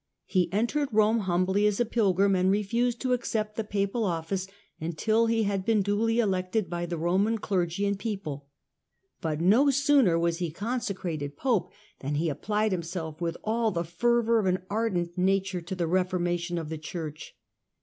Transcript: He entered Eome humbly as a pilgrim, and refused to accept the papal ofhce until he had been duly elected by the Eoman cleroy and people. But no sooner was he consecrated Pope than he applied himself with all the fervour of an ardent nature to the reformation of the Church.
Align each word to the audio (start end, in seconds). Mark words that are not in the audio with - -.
He 0.25 0.51
entered 0.51 0.89
Eome 0.89 1.19
humbly 1.19 1.67
as 1.67 1.79
a 1.79 1.85
pilgrim, 1.85 2.35
and 2.35 2.49
refused 2.49 2.99
to 3.01 3.13
accept 3.13 3.55
the 3.55 3.63
papal 3.63 4.01
ofhce 4.01 4.49
until 4.79 5.27
he 5.27 5.43
had 5.43 5.63
been 5.63 5.83
duly 5.83 6.17
elected 6.17 6.71
by 6.71 6.87
the 6.87 6.97
Eoman 6.97 7.39
cleroy 7.39 7.87
and 7.87 7.99
people. 7.99 8.47
But 9.21 9.39
no 9.41 9.69
sooner 9.69 10.17
was 10.17 10.39
he 10.39 10.49
consecrated 10.49 11.37
Pope 11.37 11.71
than 11.99 12.15
he 12.15 12.29
applied 12.29 12.71
himself 12.71 13.21
with 13.21 13.37
all 13.43 13.69
the 13.69 13.83
fervour 13.83 14.39
of 14.39 14.47
an 14.47 14.63
ardent 14.71 15.19
nature 15.19 15.61
to 15.61 15.75
the 15.75 15.85
reformation 15.85 16.57
of 16.57 16.69
the 16.69 16.79
Church. 16.79 17.35